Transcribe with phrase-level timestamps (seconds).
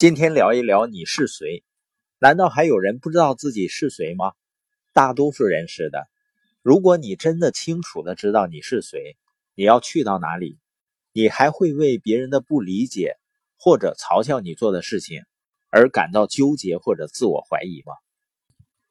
[0.00, 1.62] 今天聊一聊你是谁？
[2.18, 4.32] 难道还有人不知道自己是谁吗？
[4.94, 6.08] 大多数人是的。
[6.62, 9.18] 如果你真的清楚的知道你是谁，
[9.54, 10.58] 你要去到哪里，
[11.12, 13.18] 你还会为别人的不理解
[13.58, 15.20] 或者嘲笑你做的事情
[15.68, 17.92] 而感到纠结或者自我怀疑吗？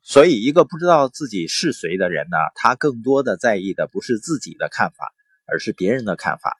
[0.00, 5.12] 所以，一个不知道自己是谁的人呢，他更多的在意的不是自己的看法，
[5.44, 6.56] 而是别人的看法。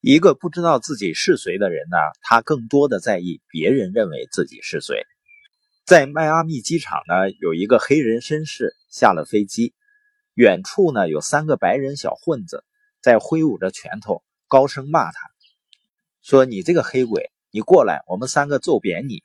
[0.00, 5.02] 一个不知道自己是谁的人呢，他更多的在意别人认为自己是谁。
[5.84, 9.74] 在迈阿密机场呢，有一个黑人绅士下了飞机，
[10.34, 12.62] 远处呢有三个白人小混子
[13.02, 15.18] 在挥舞着拳头，高声骂他，
[16.22, 19.24] 说：“你这个黑鬼，你过来，我们三个揍扁你！”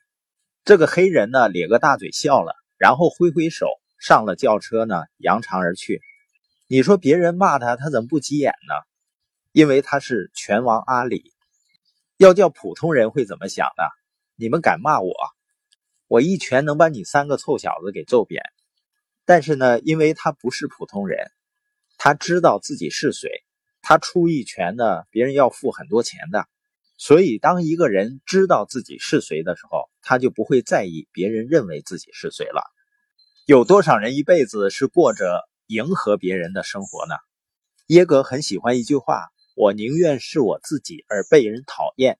[0.64, 3.68] 这个黑人呢咧个大嘴笑了，然后挥挥手
[4.00, 6.00] 上了轿车呢，扬长而去。
[6.66, 8.74] 你说别人骂他，他怎么不急眼呢？
[9.54, 11.32] 因为他是拳王阿里，
[12.16, 13.84] 要叫普通人会怎么想呢？
[14.34, 15.14] 你们敢骂我，
[16.08, 18.42] 我一拳能把你三个臭小子给揍扁。
[19.24, 21.30] 但是呢，因为他不是普通人，
[21.98, 23.30] 他知道自己是谁，
[23.80, 26.48] 他出一拳呢，别人要付很多钱的。
[26.96, 32.64] 所以，当一个人知道自己是谁的时候，他就不会在意别人认为自己是谁了。
[33.46, 37.14] 有多少人一辈子是过着迎合别人的生活呢？
[37.86, 39.28] 耶格很喜欢一句话。
[39.54, 42.18] 我宁愿是我自己而被人讨厌，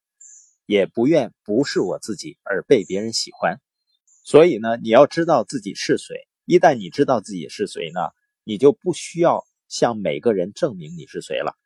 [0.66, 3.60] 也不愿不是我自己而被别人喜欢。
[4.22, 6.16] 所以呢，你要知道自己是谁。
[6.44, 8.00] 一旦你知道自己是谁呢，
[8.44, 11.56] 你就不需要向每个人证明你是谁了。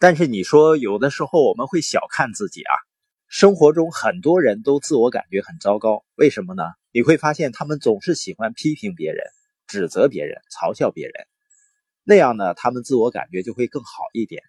[0.00, 2.72] 但是你说有的时候我们会小看自己啊。
[3.28, 6.62] 生活中很多人都自我感觉很糟糕，为什么呢？
[6.92, 9.22] 你会发现他们总是喜欢批评别人、
[9.66, 11.14] 指责别人、嘲笑别人，
[12.04, 14.42] 那样呢，他们自我感觉就会更好一点。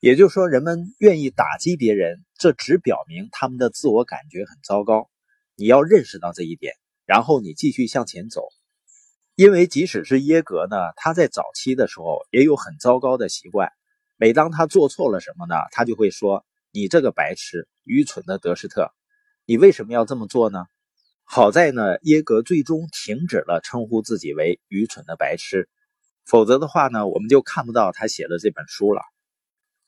[0.00, 5.10] 也就是说，人们愿意打击别人，这只表明他们的自我感觉很糟糕。
[5.56, 6.74] 你要认识到这一点，
[7.04, 8.48] 然后你继续向前走。
[9.34, 13.72] 因为即使是耶格呢，他在早期的时候也有很糟糕的习惯。
[14.16, 18.92] 每当他做错了什么呢，他就会说：“你这个白痴、愚蠢的德施特，
[19.46, 20.66] 你为什么要这么做呢？”
[21.24, 25.68] 好在呢，耶格最终停止了称呼自己为愚蠢的白痴，
[26.24, 29.02] 否则的话呢，我们就看不到他写的这本书了。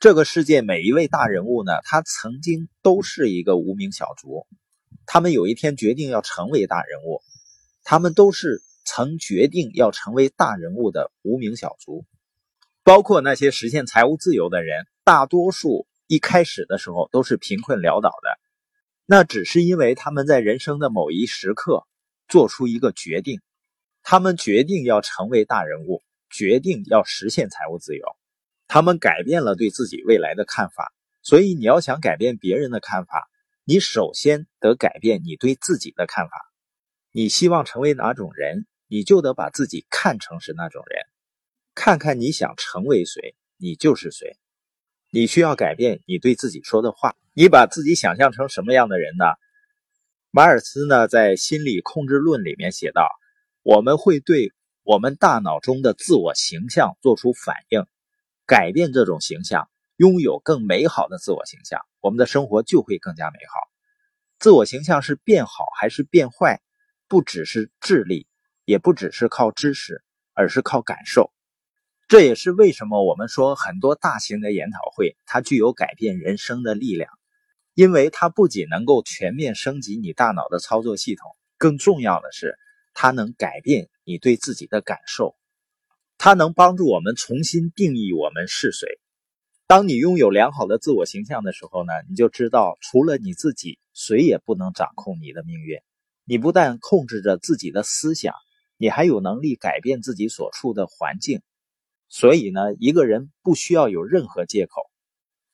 [0.00, 4.46] 这个世界每一位大人物呢，他曾经都是一个无名小卒，
[5.04, 7.20] 他们有一天决定要成为大人物，
[7.84, 12.06] 他们都是曾决定要成为大人物的无名小卒，
[12.82, 18.40] 包括那些实现财务自由的人，大多数一开始的时候都是贫困潦倒的，
[19.04, 21.86] 那只是因为他们在人生的某一时刻
[22.26, 23.42] 做出一个决定，
[24.02, 28.02] 他们决定要成为大人物，决定要实现财务自由。
[28.72, 30.92] 他们改变了对自己未来的看法，
[31.22, 33.28] 所以你要想改变别人的看法，
[33.64, 36.30] 你首先得改变你对自己的看法。
[37.10, 41.02] 你希望成为哪种人，你就得把自己看成是那种人。
[41.74, 44.36] 看看你想成为谁，你就是谁。
[45.10, 47.16] 你需要改变你对自己说的话。
[47.32, 49.24] 你把自己想象成什么样的人呢？
[50.30, 53.08] 马尔斯呢，在《心理控制论》里面写道
[53.64, 54.52] ：“我们会对
[54.84, 57.84] 我们大脑中的自我形象做出反应。”
[58.50, 63.60] 改变这种形象，拥有更美好的自我形象，我们的生活就会更加美好。
[64.40, 66.60] 自我形象是变好还是变坏，
[67.06, 68.26] 不只是智力，
[68.64, 70.02] 也不只是靠知识，
[70.34, 71.30] 而是靠感受。
[72.08, 77.08] 这也是为什么我们说很多大型的研讨会，它具有改变人生的力量，
[77.74, 82.58] 因为它不仅能够全面升级你大脑的操作系统，更重要的是，
[82.94, 85.36] 它能改变你对自己的感受。
[86.22, 89.00] 它能帮助我们重新定义我们是谁。
[89.66, 95.78] 当你拥有良好的自我形象的时候呢，你就知道除了你自己，谁也不能掌控你的命运。
[96.26, 98.34] 你不但控制着自己的思想，
[98.76, 101.40] 你还有能力改变自己所处的环境。
[102.10, 104.82] 所以呢，一个人不需要有任何借口。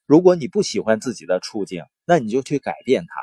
[0.05, 3.15] 如果你不喜欢自己的处境，那你就去改变它。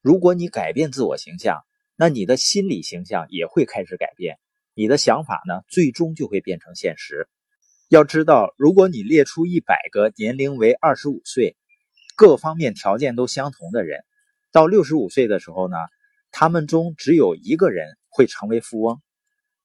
[0.00, 1.64] 如果你改变自我形象，
[1.96, 4.38] 那你的心理形象也会开始改变。
[4.74, 7.28] 你的想法呢，最终就会变成现实。
[7.88, 11.56] 要知道，如果你列出一百个年龄为二十五岁、
[12.16, 14.04] 各方面条件都相同的人，
[14.50, 15.76] 到六十五岁的时候呢，
[16.32, 19.00] 他们中只有一个人会成为富翁。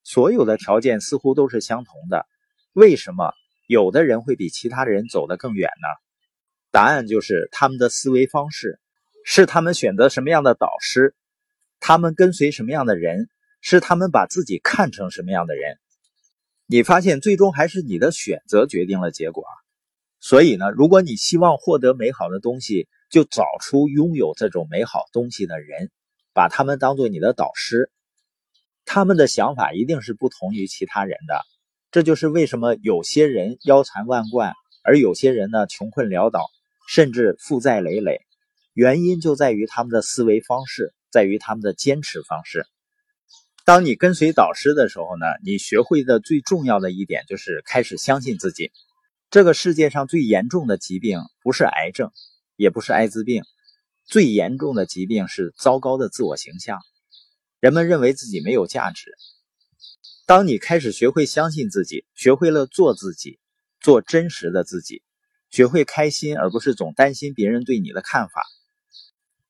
[0.03, 2.27] 所有的条件似乎都是相同的，
[2.73, 3.33] 为什么
[3.67, 5.88] 有的人会比其他人走得更远呢？
[6.71, 8.79] 答案就是他们的思维方式，
[9.25, 11.15] 是他们选择什么样的导师，
[11.79, 13.27] 他们跟随什么样的人。
[13.61, 15.77] 是他们把自己看成什么样的人，
[16.65, 19.53] 你发现最终还是你的选择决定了结果啊。
[20.21, 25.91] 所以呢，如果你希望获得美好的东西，就找出拥有这种美好东西的人，
[26.33, 27.89] 把他们当做你的导师。
[28.85, 31.41] 他们的想法一定是不同于其他人的，
[31.91, 34.53] 这就是为什么有些人腰缠万贯，
[34.83, 36.45] 而有些人呢穷困潦倒，
[36.88, 38.21] 甚至负债累累。
[38.73, 42.65] 原因就在于他们的思维方式，在于他们的坚持方式。
[43.69, 48.71] 当你跟随导师的时候呢，你学会的最重要的一点就是开始相信自己。
[49.30, 52.12] 这个世界上最严重的疾病不是癌症，
[52.56, 53.44] 也不是艾滋病，
[54.07, 56.80] 最严重的疾病是糟糕的自我形象。
[57.60, 59.12] 人们认为自己没有价值。
[60.25, 63.38] 当你开始学会相信自己，学会了做自己，
[63.80, 65.04] 做真实的自己，
[65.51, 68.42] 学会开心，而不是总担心别人对你的看法。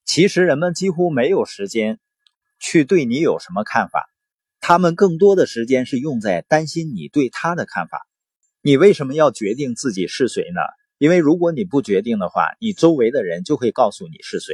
[0.04, 2.02] 其实人们几乎没有时间。
[2.60, 4.08] 去对你有什么看法？
[4.60, 8.06] 他们更多的时间是用在担心你对他的看法。
[8.62, 10.60] 你为什么要决定自己是谁呢？
[10.98, 14.54] 因为如果你不决定的话，你周围的人就会告诉你是谁。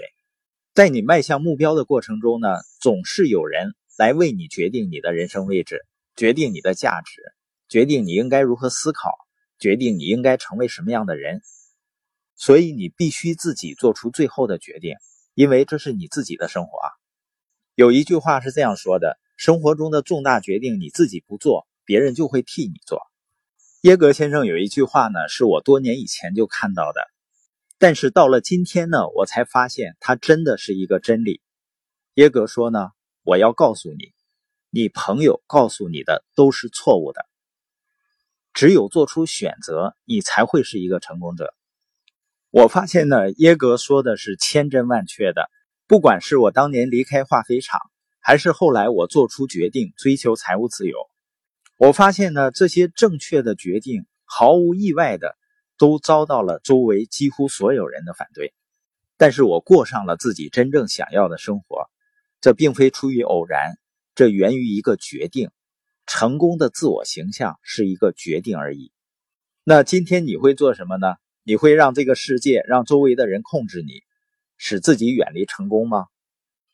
[0.75, 2.49] 在你迈向目标的过程中呢，
[2.79, 5.81] 总是有人来为你决定你的人生位置，
[6.15, 7.23] 决定你的价值，
[7.67, 9.11] 决定你应该如何思考，
[9.57, 11.41] 决定你应该成为什么样的人。
[12.35, 14.95] 所以你必须自己做出最后的决定，
[15.33, 16.89] 因为这是你自己的生活啊。
[17.75, 23.01] 有一句话是这样说的：生活中的重大决定，你自己不做，别人就会替你做。
[23.81, 27.01] 耶格先生有一句话呢，是我多年以前就看到的，
[27.77, 31.41] 但是到了今天呢，我才发现它真的是一个真理。
[32.13, 32.91] 耶格说呢，
[33.23, 34.13] 我要告诉你，
[34.69, 37.25] 你朋友告诉你的都是错误的。
[38.53, 41.53] 只有做出选择，你才会是一个成功者。
[42.51, 45.49] 我发现呢，耶格说的是千真万确的。
[45.87, 47.79] 不管是我当年离开化肥厂，
[48.19, 50.97] 还是后来我做出决定追求财务自由，
[51.77, 55.37] 我发现呢，这些正确的决定毫无意外的
[55.77, 58.55] 都遭到了周围几乎所有人的反对。
[59.15, 61.89] 但是我过上了自己真正想要的生活，
[62.41, 63.77] 这并非出于偶然，
[64.15, 65.51] 这源于一个决定。
[66.07, 68.91] 成功的自我形象是一个决定而已。
[69.63, 71.15] 那今天你会做什么呢？
[71.43, 74.01] 你会让这个世界，让周围的人控制你？
[74.57, 76.05] 使自己远离成功吗？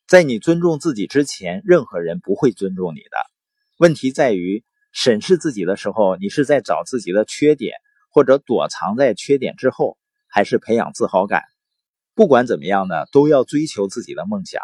[0.08, 3.18] 在你尊重自己之前，任何人不会尊重你的。
[3.78, 7.76] 问题在于审视自己的时候，你是在找自己的缺点，
[8.10, 9.98] 或者躲藏在缺点之后，
[10.28, 11.44] 还是培养自豪感？
[12.14, 14.62] 不管怎么样呢，都要追求自己的梦想。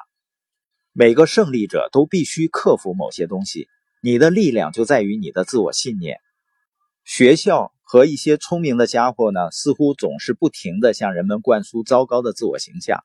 [0.91, 3.67] 每个胜利者都必须克服某些东西。
[4.01, 6.19] 你的力量就在于你的自我信念。
[7.05, 7.73] 学校。
[7.89, 13.01] 和一些聪明的家伙呢，似乎总是不停地向人们灌输糟糕的自我形象。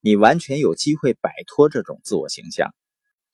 [0.00, 2.74] 你完全有机会摆脱这种自我形象。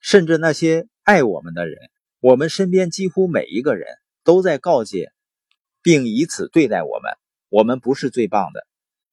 [0.01, 1.79] 甚至那些爱我们的人，
[2.19, 3.87] 我们身边几乎每一个人
[4.25, 5.13] 都在告诫，
[5.83, 7.13] 并以此对待我们：
[7.49, 8.67] 我们不是最棒的。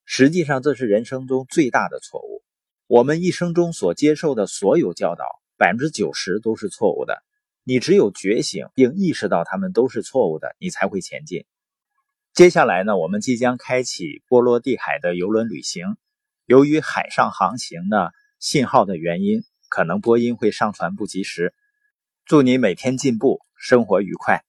[0.06, 2.42] 实际上，这是人生中最大的错误。
[2.88, 5.24] 我们一生中所接受的所有教导，
[5.56, 7.22] 百分之九十都是错误的。
[7.64, 11.46] 你只有觉醒并意识到他们都是错误的，你才会前进。
[12.34, 15.98] 接下来呢，我们即将开启波罗的海的游轮旅行。
[16.46, 18.10] 由于海上航行呢
[18.40, 21.54] 信号的原因，可能播音会上传不及时。
[22.26, 24.44] 祝你每天进步，生活愉快。